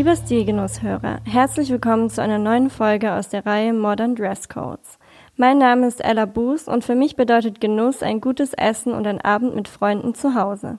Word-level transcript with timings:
Liebe 0.00 0.16
Stilgenusshörer, 0.16 1.18
herzlich 1.24 1.68
willkommen 1.68 2.08
zu 2.08 2.22
einer 2.22 2.38
neuen 2.38 2.70
Folge 2.70 3.12
aus 3.12 3.28
der 3.28 3.44
Reihe 3.44 3.74
Modern 3.74 4.14
Dress 4.14 4.48
Codes. 4.48 4.98
Mein 5.36 5.58
Name 5.58 5.86
ist 5.86 6.02
Ella 6.02 6.24
Boos 6.24 6.68
und 6.68 6.84
für 6.84 6.94
mich 6.94 7.16
bedeutet 7.16 7.60
Genuss 7.60 8.02
ein 8.02 8.22
gutes 8.22 8.54
Essen 8.54 8.94
und 8.94 9.06
ein 9.06 9.20
Abend 9.20 9.54
mit 9.54 9.68
Freunden 9.68 10.14
zu 10.14 10.34
Hause. 10.34 10.78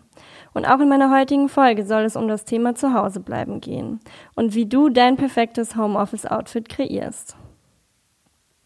Und 0.55 0.65
auch 0.65 0.79
in 0.79 0.89
meiner 0.89 1.15
heutigen 1.15 1.49
Folge 1.49 1.85
soll 1.85 2.01
es 2.01 2.15
um 2.15 2.27
das 2.27 2.45
Thema 2.45 2.73
Zuhause 2.73 3.19
bleiben 3.19 3.61
gehen 3.61 3.99
und 4.33 4.55
wie 4.55 4.65
du 4.65 4.89
dein 4.89 5.17
perfektes 5.17 5.75
Homeoffice-Outfit 5.75 6.67
kreierst. 6.67 7.35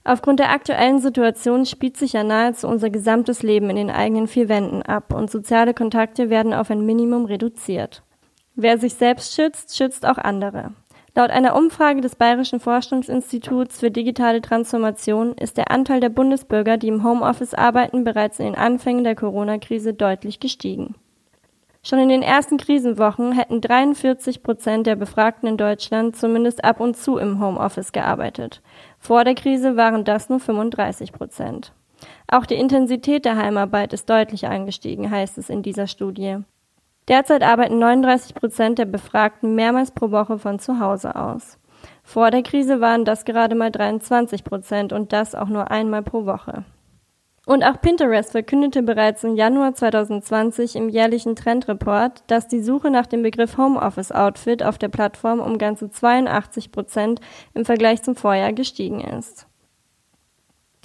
Aufgrund 0.05 0.39
der 0.39 0.51
aktuellen 0.51 1.01
Situation 1.01 1.65
spielt 1.65 1.97
sich 1.97 2.13
ja 2.13 2.23
nahezu 2.23 2.69
unser 2.69 2.89
gesamtes 2.89 3.43
Leben 3.43 3.69
in 3.69 3.75
den 3.75 3.91
eigenen 3.91 4.27
vier 4.27 4.47
Wänden 4.47 4.83
ab 4.83 5.13
und 5.13 5.29
soziale 5.29 5.73
Kontakte 5.73 6.29
werden 6.29 6.53
auf 6.53 6.71
ein 6.71 6.85
Minimum 6.85 7.25
reduziert. 7.25 8.04
Wer 8.55 8.77
sich 8.77 8.93
selbst 8.93 9.35
schützt, 9.35 9.75
schützt 9.75 10.05
auch 10.05 10.17
andere. 10.17 10.71
Laut 11.13 11.29
einer 11.29 11.55
Umfrage 11.55 12.01
des 12.01 12.15
Bayerischen 12.15 12.59
Forschungsinstituts 12.59 13.79
für 13.79 13.91
digitale 13.91 14.41
Transformation 14.41 15.33
ist 15.33 15.57
der 15.57 15.71
Anteil 15.71 15.99
der 15.99 16.09
Bundesbürger, 16.09 16.77
die 16.77 16.87
im 16.87 17.03
Homeoffice 17.03 17.53
arbeiten, 17.53 18.03
bereits 18.03 18.39
in 18.39 18.45
den 18.45 18.55
Anfängen 18.55 19.03
der 19.03 19.15
Corona-Krise 19.15 19.93
deutlich 19.93 20.39
gestiegen. 20.39 20.95
Schon 21.83 21.99
in 21.99 22.09
den 22.09 22.21
ersten 22.21 22.57
Krisenwochen 22.57 23.33
hätten 23.33 23.61
43 23.61 24.41
Prozent 24.41 24.87
der 24.87 24.95
Befragten 24.95 25.47
in 25.47 25.57
Deutschland 25.57 26.15
zumindest 26.15 26.63
ab 26.63 26.79
und 26.79 26.97
zu 26.97 27.17
im 27.17 27.39
Homeoffice 27.39 27.91
gearbeitet. 27.91 28.61
Vor 28.99 29.23
der 29.23 29.35
Krise 29.35 29.77
waren 29.77 30.03
das 30.03 30.29
nur 30.29 30.39
35 30.39 31.11
Prozent. 31.11 31.73
Auch 32.27 32.45
die 32.45 32.55
Intensität 32.55 33.25
der 33.25 33.37
Heimarbeit 33.37 33.93
ist 33.93 34.09
deutlich 34.09 34.47
angestiegen, 34.47 35.11
heißt 35.11 35.37
es 35.37 35.49
in 35.49 35.61
dieser 35.61 35.87
Studie. 35.87 36.39
Derzeit 37.07 37.43
arbeiten 37.43 37.77
39 37.77 38.33
Prozent 38.33 38.79
der 38.79 38.85
Befragten 38.85 39.53
mehrmals 39.53 39.91
pro 39.91 40.09
Woche 40.11 40.39
von 40.39 40.59
zu 40.59 40.79
Hause 40.79 41.15
aus. 41.15 41.59
Vor 42.03 42.31
der 42.31 42.41
Krise 42.41 42.81
waren 42.81 43.05
das 43.05 43.25
gerade 43.25 43.55
mal 43.55 43.71
23 43.71 44.43
Prozent 44.43 44.91
und 44.91 45.13
das 45.13 45.35
auch 45.35 45.47
nur 45.47 45.69
einmal 45.69 46.01
pro 46.01 46.25
Woche. 46.25 46.63
Und 47.45 47.63
auch 47.63 47.79
Pinterest 47.79 48.31
verkündete 48.31 48.81
bereits 48.81 49.23
im 49.23 49.35
Januar 49.35 49.75
2020 49.75 50.75
im 50.75 50.89
jährlichen 50.89 51.35
Trendreport, 51.35 52.23
dass 52.25 52.47
die 52.47 52.61
Suche 52.61 52.89
nach 52.89 53.05
dem 53.05 53.21
Begriff 53.21 53.57
Homeoffice 53.57 54.11
Outfit 54.11 54.63
auf 54.63 54.79
der 54.79 54.89
Plattform 54.89 55.39
um 55.39 55.59
ganze 55.59 55.91
82 55.91 56.71
Prozent 56.71 57.21
im 57.53 57.63
Vergleich 57.63 58.01
zum 58.01 58.15
Vorjahr 58.15 58.53
gestiegen 58.53 58.99
ist. 58.99 59.45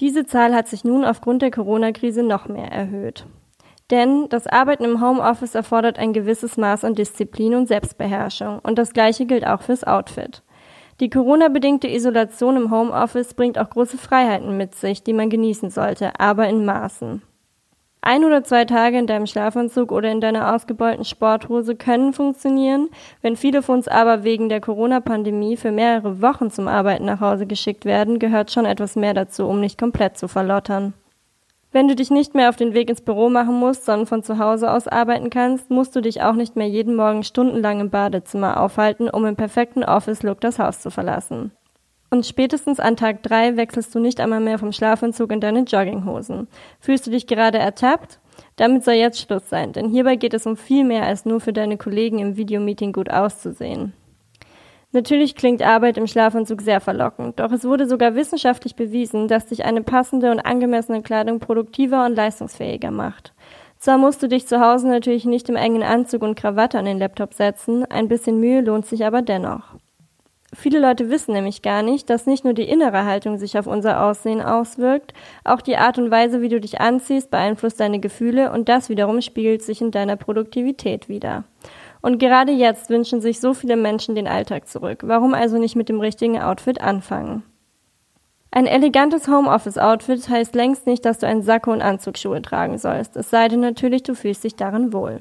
Diese 0.00 0.26
Zahl 0.26 0.54
hat 0.54 0.68
sich 0.68 0.84
nun 0.84 1.04
aufgrund 1.04 1.40
der 1.40 1.50
Corona-Krise 1.50 2.22
noch 2.22 2.46
mehr 2.46 2.70
erhöht. 2.70 3.24
Denn 3.90 4.28
das 4.28 4.46
Arbeiten 4.46 4.84
im 4.84 5.00
Homeoffice 5.00 5.54
erfordert 5.54 5.98
ein 5.98 6.12
gewisses 6.12 6.56
Maß 6.56 6.84
an 6.84 6.94
Disziplin 6.94 7.54
und 7.54 7.66
Selbstbeherrschung. 7.66 8.60
Und 8.60 8.78
das 8.78 8.92
Gleiche 8.92 9.26
gilt 9.26 9.46
auch 9.46 9.62
fürs 9.62 9.84
Outfit. 9.84 10.42
Die 11.00 11.10
Corona-bedingte 11.10 11.88
Isolation 11.88 12.56
im 12.56 12.70
Homeoffice 12.70 13.34
bringt 13.34 13.58
auch 13.58 13.70
große 13.70 13.96
Freiheiten 13.96 14.56
mit 14.56 14.74
sich, 14.74 15.02
die 15.02 15.14
man 15.14 15.30
genießen 15.30 15.70
sollte, 15.70 16.20
aber 16.20 16.46
in 16.48 16.64
Maßen. 16.64 17.22
Ein 18.02 18.24
oder 18.24 18.44
zwei 18.44 18.64
Tage 18.64 18.98
in 18.98 19.06
deinem 19.06 19.26
Schlafanzug 19.26 19.92
oder 19.92 20.10
in 20.10 20.20
deiner 20.20 20.54
ausgebeulten 20.54 21.04
Sporthose 21.04 21.74
können 21.74 22.12
funktionieren, 22.14 22.88
wenn 23.20 23.36
viele 23.36 23.62
von 23.62 23.76
uns 23.76 23.88
aber 23.88 24.24
wegen 24.24 24.48
der 24.48 24.60
Corona-Pandemie 24.60 25.56
für 25.56 25.70
mehrere 25.70 26.22
Wochen 26.22 26.50
zum 26.50 26.66
Arbeiten 26.66 27.04
nach 27.04 27.20
Hause 27.20 27.46
geschickt 27.46 27.84
werden, 27.84 28.18
gehört 28.18 28.50
schon 28.50 28.64
etwas 28.64 28.96
mehr 28.96 29.12
dazu, 29.12 29.46
um 29.46 29.60
nicht 29.60 29.78
komplett 29.78 30.16
zu 30.16 30.28
verlottern. 30.28 30.94
Wenn 31.72 31.86
du 31.86 31.94
dich 31.94 32.10
nicht 32.10 32.34
mehr 32.34 32.48
auf 32.48 32.56
den 32.56 32.74
Weg 32.74 32.90
ins 32.90 33.00
Büro 33.00 33.28
machen 33.28 33.54
musst, 33.54 33.84
sondern 33.84 34.06
von 34.06 34.22
zu 34.24 34.38
Hause 34.38 34.72
aus 34.72 34.88
arbeiten 34.88 35.30
kannst, 35.30 35.70
musst 35.70 35.94
du 35.94 36.00
dich 36.00 36.20
auch 36.20 36.34
nicht 36.34 36.56
mehr 36.56 36.68
jeden 36.68 36.96
Morgen 36.96 37.22
stundenlang 37.22 37.78
im 37.78 37.90
Badezimmer 37.90 38.60
aufhalten, 38.60 39.08
um 39.08 39.24
im 39.24 39.36
perfekten 39.36 39.84
Office-Look 39.84 40.40
das 40.40 40.58
Haus 40.58 40.80
zu 40.80 40.90
verlassen. 40.90 41.52
Und 42.10 42.26
spätestens 42.26 42.80
an 42.80 42.96
Tag 42.96 43.22
drei 43.22 43.56
wechselst 43.56 43.94
du 43.94 44.00
nicht 44.00 44.18
einmal 44.18 44.40
mehr 44.40 44.58
vom 44.58 44.72
Schlafanzug 44.72 45.30
in 45.30 45.40
deine 45.40 45.60
Jogginghosen. 45.60 46.48
Fühlst 46.80 47.06
du 47.06 47.12
dich 47.12 47.28
gerade 47.28 47.58
ertappt? 47.58 48.18
Damit 48.56 48.84
soll 48.84 48.94
jetzt 48.94 49.20
Schluss 49.20 49.48
sein, 49.48 49.72
denn 49.72 49.90
hierbei 49.90 50.16
geht 50.16 50.34
es 50.34 50.46
um 50.46 50.56
viel 50.56 50.82
mehr 50.82 51.04
als 51.04 51.24
nur 51.24 51.40
für 51.40 51.52
deine 51.52 51.76
Kollegen 51.76 52.18
im 52.18 52.36
Videomeeting 52.36 52.92
gut 52.92 53.10
auszusehen. 53.10 53.92
Natürlich 54.92 55.36
klingt 55.36 55.62
Arbeit 55.62 55.96
im 55.98 56.08
Schlafanzug 56.08 56.62
sehr 56.62 56.80
verlockend, 56.80 57.38
doch 57.38 57.52
es 57.52 57.64
wurde 57.64 57.86
sogar 57.86 58.16
wissenschaftlich 58.16 58.74
bewiesen, 58.74 59.28
dass 59.28 59.46
dich 59.46 59.64
eine 59.64 59.82
passende 59.82 60.32
und 60.32 60.40
angemessene 60.40 61.00
Kleidung 61.02 61.38
produktiver 61.38 62.04
und 62.04 62.16
leistungsfähiger 62.16 62.90
macht. 62.90 63.32
Zwar 63.78 63.98
musst 63.98 64.20
du 64.22 64.28
dich 64.28 64.48
zu 64.48 64.60
Hause 64.60 64.88
natürlich 64.88 65.24
nicht 65.24 65.48
im 65.48 65.54
engen 65.54 65.84
Anzug 65.84 66.22
und 66.22 66.34
Krawatte 66.34 66.78
an 66.78 66.86
den 66.86 66.98
Laptop 66.98 67.34
setzen, 67.34 67.84
ein 67.84 68.08
bisschen 68.08 68.40
Mühe 68.40 68.62
lohnt 68.62 68.84
sich 68.84 69.06
aber 69.06 69.22
dennoch. 69.22 69.76
Viele 70.52 70.80
Leute 70.80 71.08
wissen 71.08 71.32
nämlich 71.34 71.62
gar 71.62 71.82
nicht, 71.82 72.10
dass 72.10 72.26
nicht 72.26 72.44
nur 72.44 72.54
die 72.54 72.68
innere 72.68 73.04
Haltung 73.04 73.38
sich 73.38 73.56
auf 73.56 73.68
unser 73.68 74.02
Aussehen 74.04 74.42
auswirkt, 74.42 75.14
auch 75.44 75.60
die 75.60 75.76
Art 75.76 75.98
und 75.98 76.10
Weise, 76.10 76.42
wie 76.42 76.48
du 76.48 76.60
dich 76.60 76.80
anziehst, 76.80 77.30
beeinflusst 77.30 77.78
deine 77.78 78.00
Gefühle 78.00 78.50
und 78.50 78.68
das 78.68 78.88
wiederum 78.88 79.20
spiegelt 79.20 79.62
sich 79.62 79.80
in 79.80 79.92
deiner 79.92 80.16
Produktivität 80.16 81.08
wieder. 81.08 81.44
Und 82.02 82.18
gerade 82.18 82.52
jetzt 82.52 82.90
wünschen 82.90 83.20
sich 83.20 83.40
so 83.40 83.54
viele 83.54 83.76
Menschen 83.76 84.14
den 84.14 84.26
Alltag 84.26 84.68
zurück. 84.68 85.00
Warum 85.04 85.34
also 85.34 85.58
nicht 85.58 85.76
mit 85.76 85.88
dem 85.88 86.00
richtigen 86.00 86.40
Outfit 86.40 86.80
anfangen? 86.80 87.42
Ein 88.52 88.66
elegantes 88.66 89.28
Homeoffice-Outfit 89.28 90.28
heißt 90.28 90.54
längst 90.56 90.86
nicht, 90.86 91.04
dass 91.04 91.18
du 91.18 91.26
einen 91.26 91.42
Sakko 91.42 91.72
und 91.72 91.82
Anzugsschuhe 91.82 92.42
tragen 92.42 92.78
sollst, 92.78 93.16
es 93.16 93.30
sei 93.30 93.46
denn 93.46 93.60
natürlich, 93.60 94.02
du 94.02 94.14
fühlst 94.14 94.42
dich 94.42 94.56
darin 94.56 94.92
wohl. 94.92 95.20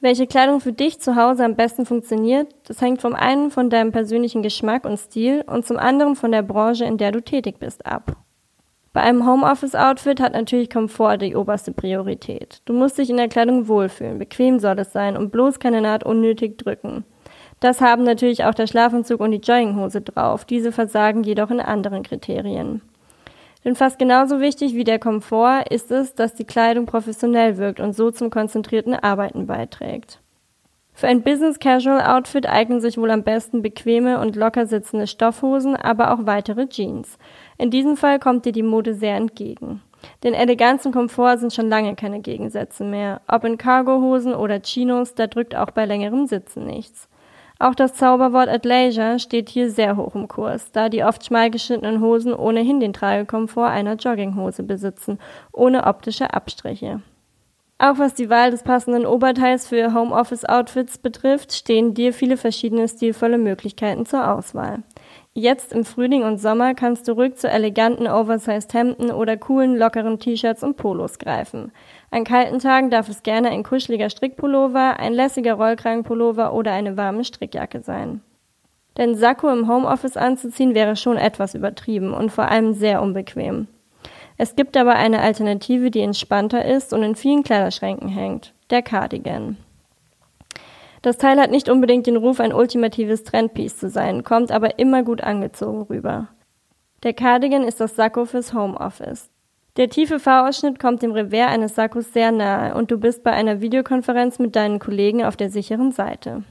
Welche 0.00 0.26
Kleidung 0.26 0.60
für 0.60 0.72
dich 0.72 1.00
zu 1.00 1.16
Hause 1.16 1.44
am 1.44 1.54
besten 1.54 1.86
funktioniert, 1.86 2.54
das 2.66 2.80
hängt 2.82 3.00
vom 3.00 3.14
einen 3.14 3.50
von 3.50 3.70
deinem 3.70 3.92
persönlichen 3.92 4.42
Geschmack 4.42 4.84
und 4.84 4.98
Stil 4.98 5.44
und 5.46 5.64
zum 5.64 5.78
anderen 5.78 6.16
von 6.16 6.32
der 6.32 6.42
Branche, 6.42 6.84
in 6.84 6.98
der 6.98 7.12
du 7.12 7.22
tätig 7.22 7.58
bist, 7.58 7.86
ab. 7.86 8.16
Bei 8.94 9.00
einem 9.00 9.26
Homeoffice-Outfit 9.26 10.20
hat 10.20 10.34
natürlich 10.34 10.70
Komfort 10.70 11.18
die 11.18 11.34
oberste 11.34 11.72
Priorität. 11.72 12.62
Du 12.64 12.72
musst 12.72 12.96
dich 12.96 13.10
in 13.10 13.16
der 13.16 13.28
Kleidung 13.28 13.66
wohlfühlen, 13.66 14.20
bequem 14.20 14.60
soll 14.60 14.78
es 14.78 14.92
sein 14.92 15.16
und 15.16 15.32
bloß 15.32 15.58
keine 15.58 15.80
Naht 15.80 16.04
unnötig 16.04 16.58
drücken. 16.58 17.04
Das 17.58 17.80
haben 17.80 18.04
natürlich 18.04 18.44
auch 18.44 18.54
der 18.54 18.68
Schlafanzug 18.68 19.18
und 19.18 19.32
die 19.32 19.38
Jogginghose 19.38 20.00
drauf, 20.00 20.44
diese 20.44 20.70
versagen 20.70 21.24
jedoch 21.24 21.50
in 21.50 21.58
anderen 21.58 22.04
Kriterien. 22.04 22.82
Denn 23.64 23.74
fast 23.74 23.98
genauso 23.98 24.40
wichtig 24.40 24.74
wie 24.74 24.84
der 24.84 25.00
Komfort 25.00 25.64
ist 25.70 25.90
es, 25.90 26.14
dass 26.14 26.34
die 26.34 26.44
Kleidung 26.44 26.86
professionell 26.86 27.56
wirkt 27.56 27.80
und 27.80 27.96
so 27.96 28.12
zum 28.12 28.30
konzentrierten 28.30 28.94
Arbeiten 28.94 29.48
beiträgt. 29.48 30.20
Für 30.96 31.08
ein 31.08 31.22
Business 31.22 31.58
Casual 31.58 32.00
Outfit 32.00 32.48
eignen 32.48 32.80
sich 32.80 32.96
wohl 32.96 33.10
am 33.10 33.24
besten 33.24 33.62
bequeme 33.62 34.20
und 34.20 34.36
locker 34.36 34.66
sitzende 34.66 35.08
Stoffhosen, 35.08 35.74
aber 35.74 36.12
auch 36.12 36.24
weitere 36.24 36.68
Jeans. 36.68 37.18
In 37.58 37.70
diesem 37.70 37.96
Fall 37.96 38.20
kommt 38.20 38.44
dir 38.44 38.52
die 38.52 38.62
Mode 38.62 38.94
sehr 38.94 39.16
entgegen. 39.16 39.82
Denn 40.22 40.34
Eleganz 40.34 40.86
und 40.86 40.92
Komfort 40.92 41.38
sind 41.38 41.52
schon 41.52 41.68
lange 41.68 41.96
keine 41.96 42.20
Gegensätze 42.20 42.84
mehr. 42.84 43.22
Ob 43.26 43.42
in 43.44 43.58
Cargohosen 43.58 44.34
oder 44.34 44.62
Chinos, 44.62 45.14
da 45.14 45.26
drückt 45.26 45.56
auch 45.56 45.72
bei 45.72 45.84
längerem 45.84 46.28
Sitzen 46.28 46.64
nichts. 46.64 47.08
Auch 47.58 47.74
das 47.74 47.94
Zauberwort 47.94 48.48
Athleisure 48.48 49.18
steht 49.18 49.48
hier 49.48 49.70
sehr 49.70 49.96
hoch 49.96 50.14
im 50.14 50.28
Kurs, 50.28 50.70
da 50.70 50.88
die 50.88 51.02
oft 51.02 51.24
schmal 51.24 51.50
geschnittenen 51.50 52.00
Hosen 52.00 52.34
ohnehin 52.34 52.78
den 52.78 52.92
Tragekomfort 52.92 53.68
einer 53.68 53.94
Jogginghose 53.94 54.62
besitzen, 54.62 55.18
ohne 55.52 55.86
optische 55.86 56.34
Abstriche. 56.34 57.00
Auch 57.86 57.98
was 57.98 58.14
die 58.14 58.30
Wahl 58.30 58.50
des 58.50 58.62
passenden 58.62 59.04
Oberteils 59.04 59.68
für 59.68 59.92
Homeoffice-Outfits 59.92 60.96
betrifft, 60.96 61.52
stehen 61.52 61.92
dir 61.92 62.14
viele 62.14 62.38
verschiedene 62.38 62.88
stilvolle 62.88 63.36
Möglichkeiten 63.36 64.06
zur 64.06 64.26
Auswahl. 64.32 64.82
Jetzt 65.34 65.70
im 65.74 65.84
Frühling 65.84 66.22
und 66.22 66.38
Sommer 66.38 66.72
kannst 66.72 67.06
du 67.06 67.12
ruhig 67.12 67.34
zu 67.34 67.46
eleganten 67.46 68.06
Oversized 68.06 68.72
Hemden 68.72 69.10
oder 69.10 69.36
coolen, 69.36 69.76
lockeren 69.76 70.18
T-Shirts 70.18 70.62
und 70.62 70.78
Polos 70.78 71.18
greifen. 71.18 71.72
An 72.10 72.24
kalten 72.24 72.58
Tagen 72.58 72.88
darf 72.88 73.10
es 73.10 73.22
gerne 73.22 73.50
ein 73.50 73.64
kuscheliger 73.64 74.08
Strickpullover, 74.08 74.98
ein 74.98 75.12
lässiger 75.12 75.52
Rollkragenpullover 75.52 76.54
oder 76.54 76.72
eine 76.72 76.96
warme 76.96 77.22
Strickjacke 77.22 77.82
sein. 77.82 78.22
Denn 78.96 79.14
Sakko 79.14 79.50
im 79.50 79.68
Homeoffice 79.68 80.16
anzuziehen 80.16 80.74
wäre 80.74 80.96
schon 80.96 81.18
etwas 81.18 81.54
übertrieben 81.54 82.14
und 82.14 82.32
vor 82.32 82.48
allem 82.48 82.72
sehr 82.72 83.02
unbequem. 83.02 83.66
Es 84.36 84.56
gibt 84.56 84.76
aber 84.76 84.96
eine 84.96 85.20
Alternative, 85.20 85.90
die 85.90 86.00
entspannter 86.00 86.64
ist 86.64 86.92
und 86.92 87.02
in 87.02 87.14
vielen 87.14 87.42
Kleiderschränken 87.42 88.08
hängt, 88.08 88.52
der 88.70 88.82
Cardigan. 88.82 89.56
Das 91.02 91.18
Teil 91.18 91.38
hat 91.38 91.50
nicht 91.50 91.68
unbedingt 91.68 92.06
den 92.06 92.16
Ruf, 92.16 92.40
ein 92.40 92.54
ultimatives 92.54 93.24
Trendpiece 93.24 93.76
zu 93.76 93.90
sein, 93.90 94.24
kommt 94.24 94.50
aber 94.50 94.78
immer 94.78 95.02
gut 95.02 95.22
angezogen 95.22 95.82
rüber. 95.82 96.28
Der 97.02 97.12
Cardigan 97.12 97.64
ist 97.64 97.80
das 97.80 97.94
Sakko 97.94 98.24
fürs 98.24 98.54
Homeoffice. 98.54 99.30
Der 99.76 99.90
tiefe 99.90 100.18
V-Ausschnitt 100.18 100.78
kommt 100.78 101.02
dem 101.02 101.12
Revers 101.12 101.50
eines 101.50 101.74
Sakkos 101.74 102.12
sehr 102.12 102.32
nahe 102.32 102.74
und 102.74 102.90
du 102.90 102.98
bist 102.98 103.22
bei 103.22 103.32
einer 103.32 103.60
Videokonferenz 103.60 104.38
mit 104.38 104.56
deinen 104.56 104.78
Kollegen 104.78 105.24
auf 105.24 105.36
der 105.36 105.50
sicheren 105.50 105.92
Seite. 105.92 106.44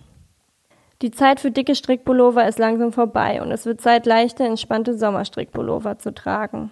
Die 1.01 1.11
Zeit 1.11 1.39
für 1.39 1.49
dicke 1.49 1.73
Strickpullover 1.73 2.47
ist 2.47 2.59
langsam 2.59 2.93
vorbei 2.93 3.41
und 3.41 3.51
es 3.51 3.65
wird 3.65 3.81
Zeit, 3.81 4.05
leichte, 4.05 4.43
entspannte 4.43 4.97
Sommerstrickpullover 4.97 5.97
zu 5.97 6.13
tragen. 6.13 6.71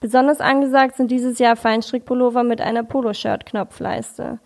Besonders 0.00 0.40
angesagt 0.40 0.96
sind 0.96 1.10
dieses 1.10 1.38
Jahr 1.40 1.56
Feinstrickpullover 1.56 2.44
mit 2.44 2.60
einer 2.60 2.84
Poloshirt-Knopfleiste. 2.84 4.38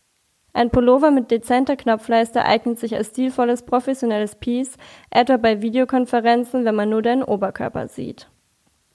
Ein 0.55 0.71
Pullover 0.71 1.11
mit 1.11 1.31
dezenter 1.31 1.77
Knopfleiste 1.77 2.45
eignet 2.45 2.79
sich 2.79 2.95
als 2.95 3.09
stilvolles 3.09 3.63
professionelles 3.63 4.37
Piece, 4.37 4.77
etwa 5.11 5.37
bei 5.37 5.63
Videokonferenzen, 5.63 6.65
wenn 6.65 6.75
man 6.75 6.91
nur 6.91 7.03
deinen 7.03 7.23
Oberkörper 7.23 7.89
sieht. 7.89 8.29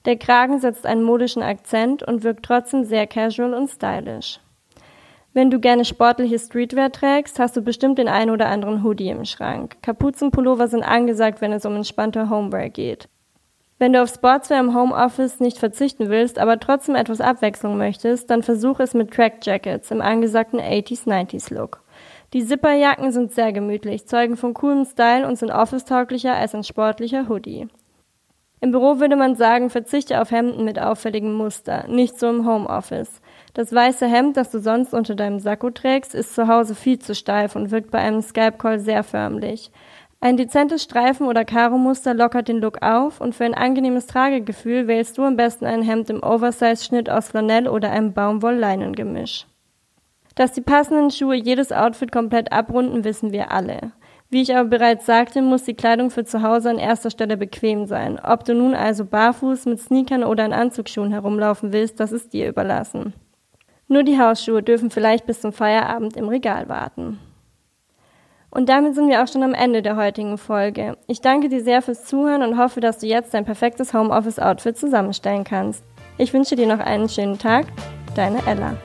Der 0.04 0.16
Kragen 0.16 0.60
setzt 0.60 0.86
einen 0.86 1.02
modischen 1.02 1.42
Akzent 1.42 2.02
und 2.02 2.22
wirkt 2.22 2.44
trotzdem 2.44 2.84
sehr 2.84 3.06
casual 3.06 3.54
und 3.54 3.68
stylisch. 3.68 4.40
Wenn 5.34 5.50
du 5.50 5.60
gerne 5.60 5.84
sportliche 5.84 6.38
Streetwear 6.38 6.90
trägst, 6.90 7.38
hast 7.38 7.56
du 7.56 7.62
bestimmt 7.62 7.98
den 7.98 8.08
einen 8.08 8.30
oder 8.30 8.48
anderen 8.48 8.82
Hoodie 8.82 9.10
im 9.10 9.24
Schrank. 9.24 9.76
Kapuzenpullover 9.82 10.66
sind 10.66 10.82
angesagt, 10.82 11.40
wenn 11.40 11.52
es 11.52 11.66
um 11.66 11.76
entspannte 11.76 12.30
Homewear 12.30 12.68
geht. 12.68 13.08
Wenn 13.80 13.92
du 13.92 14.02
auf 14.02 14.08
Sportswear 14.08 14.58
im 14.58 14.74
Homeoffice 14.74 15.38
nicht 15.38 15.58
verzichten 15.58 16.08
willst, 16.08 16.40
aber 16.40 16.58
trotzdem 16.58 16.96
etwas 16.96 17.20
Abwechslung 17.20 17.78
möchtest, 17.78 18.28
dann 18.28 18.42
versuch 18.42 18.80
es 18.80 18.92
mit 18.92 19.12
Track 19.12 19.46
Jackets 19.46 19.92
im 19.92 20.00
angesagten 20.00 20.58
80s-90s 20.60 21.54
Look. 21.54 21.80
Die 22.32 22.44
Zipperjacken 22.44 23.12
sind 23.12 23.32
sehr 23.32 23.52
gemütlich, 23.52 24.06
zeugen 24.06 24.36
von 24.36 24.52
coolem 24.52 24.84
Style 24.84 25.26
und 25.28 25.36
sind 25.36 25.52
office-tauglicher 25.52 26.34
als 26.34 26.56
ein 26.56 26.64
sportlicher 26.64 27.28
Hoodie. 27.28 27.68
Im 28.60 28.72
Büro 28.72 28.98
würde 28.98 29.14
man 29.14 29.36
sagen, 29.36 29.70
verzichte 29.70 30.20
auf 30.20 30.32
Hemden 30.32 30.64
mit 30.64 30.80
auffälligem 30.80 31.32
Muster, 31.32 31.86
nicht 31.86 32.18
so 32.18 32.28
im 32.28 32.44
Homeoffice. 32.44 33.20
Das 33.54 33.72
weiße 33.72 34.06
Hemd, 34.08 34.36
das 34.36 34.50
du 34.50 34.58
sonst 34.58 34.92
unter 34.92 35.14
deinem 35.14 35.38
Sakko 35.38 35.70
trägst, 35.70 36.14
ist 36.16 36.34
zu 36.34 36.48
Hause 36.48 36.74
viel 36.74 36.98
zu 36.98 37.14
steif 37.14 37.54
und 37.54 37.70
wirkt 37.70 37.92
bei 37.92 37.98
einem 37.98 38.20
Skype-Call 38.20 38.80
sehr 38.80 39.04
förmlich. 39.04 39.70
Ein 40.20 40.36
dezentes 40.36 40.82
Streifen- 40.82 41.28
oder 41.28 41.44
Karo-Muster 41.44 42.12
lockert 42.12 42.48
den 42.48 42.58
Look 42.58 42.82
auf 42.82 43.20
und 43.20 43.36
für 43.36 43.44
ein 43.44 43.54
angenehmes 43.54 44.08
Tragegefühl 44.08 44.88
wählst 44.88 45.16
du 45.16 45.22
am 45.22 45.36
besten 45.36 45.64
ein 45.64 45.82
Hemd 45.82 46.10
im 46.10 46.24
Oversize-Schnitt 46.24 47.08
aus 47.08 47.28
Flanell 47.28 47.68
oder 47.68 47.92
einem 47.92 48.14
Baumwoll-Leinen-Gemisch. 48.14 49.46
Dass 50.34 50.52
die 50.52 50.60
passenden 50.60 51.12
Schuhe 51.12 51.36
jedes 51.36 51.70
Outfit 51.70 52.10
komplett 52.10 52.50
abrunden, 52.50 53.04
wissen 53.04 53.30
wir 53.30 53.52
alle. 53.52 53.92
Wie 54.28 54.42
ich 54.42 54.54
aber 54.54 54.68
bereits 54.68 55.06
sagte, 55.06 55.40
muss 55.40 55.62
die 55.62 55.74
Kleidung 55.74 56.10
für 56.10 56.24
zu 56.24 56.42
Hause 56.42 56.70
an 56.70 56.78
erster 56.78 57.10
Stelle 57.10 57.36
bequem 57.36 57.86
sein. 57.86 58.18
Ob 58.18 58.44
du 58.44 58.54
nun 58.54 58.74
also 58.74 59.04
barfuß 59.04 59.66
mit 59.66 59.80
Sneakern 59.80 60.24
oder 60.24 60.44
in 60.44 60.52
Anzugsschuhen 60.52 61.12
herumlaufen 61.12 61.72
willst, 61.72 62.00
das 62.00 62.10
ist 62.10 62.32
dir 62.32 62.48
überlassen. 62.48 63.14
Nur 63.86 64.02
die 64.02 64.18
Hausschuhe 64.20 64.64
dürfen 64.64 64.90
vielleicht 64.90 65.26
bis 65.26 65.40
zum 65.40 65.52
Feierabend 65.52 66.16
im 66.16 66.28
Regal 66.28 66.68
warten. 66.68 67.18
Und 68.50 68.70
damit 68.70 68.94
sind 68.94 69.08
wir 69.08 69.22
auch 69.22 69.28
schon 69.28 69.42
am 69.42 69.52
Ende 69.52 69.82
der 69.82 69.96
heutigen 69.96 70.38
Folge. 70.38 70.96
Ich 71.06 71.20
danke 71.20 71.50
dir 71.50 71.62
sehr 71.62 71.82
fürs 71.82 72.04
Zuhören 72.04 72.42
und 72.42 72.56
hoffe, 72.56 72.80
dass 72.80 72.98
du 72.98 73.06
jetzt 73.06 73.34
dein 73.34 73.44
perfektes 73.44 73.92
Homeoffice-Outfit 73.92 74.76
zusammenstellen 74.76 75.44
kannst. 75.44 75.84
Ich 76.16 76.32
wünsche 76.32 76.56
dir 76.56 76.66
noch 76.66 76.80
einen 76.80 77.08
schönen 77.08 77.38
Tag. 77.38 77.66
Deine 78.14 78.44
Ella. 78.46 78.76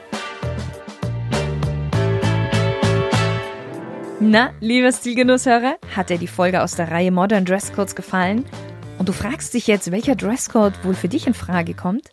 Na, 4.19 4.51
lieber 4.59 4.91
Stilgenusshörer, 4.91 5.75
hat 5.95 6.09
dir 6.09 6.17
die 6.17 6.27
Folge 6.27 6.61
aus 6.61 6.75
der 6.75 6.91
Reihe 6.91 7.11
Modern 7.11 7.45
Dresscodes 7.45 7.95
gefallen? 7.95 8.45
Und 8.99 9.09
du 9.09 9.13
fragst 9.13 9.53
dich 9.53 9.67
jetzt, 9.67 9.91
welcher 9.91 10.15
Dresscode 10.15 10.73
wohl 10.83 10.93
für 10.93 11.09
dich 11.09 11.25
in 11.25 11.33
Frage 11.33 11.73
kommt? 11.73 12.09